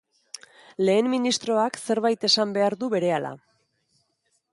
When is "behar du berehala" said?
2.57-3.35